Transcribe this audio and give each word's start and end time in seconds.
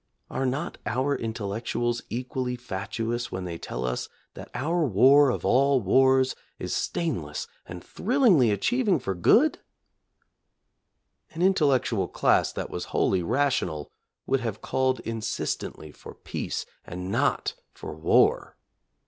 Are 0.31 0.47
not 0.47 0.79
our 0.87 1.15
intellectuals 1.15 2.01
equally 2.09 2.55
fatuous 2.55 3.31
when 3.31 3.45
they 3.45 3.59
tell 3.59 3.85
us 3.85 4.09
that 4.33 4.49
our 4.55 4.83
war 4.83 5.29
of 5.29 5.45
all 5.45 5.79
wars 5.79 6.35
is 6.57 6.75
stainless 6.75 7.47
and 7.67 7.83
thrillingly 7.83 8.49
achieving 8.49 8.97
for 8.97 9.13
good 9.13 9.57
4? 11.29 11.35
An 11.35 11.41
intellectual 11.43 12.07
class 12.07 12.51
that 12.51 12.71
was 12.71 12.85
wholly 12.85 13.21
rational 13.21 13.91
would 14.25 14.39
have 14.39 14.59
called 14.59 15.01
insistently 15.01 15.91
for 15.91 16.15
peace 16.15 16.65
and 16.83 17.11
not 17.11 17.53
for 17.71 17.93
war. 17.95 18.57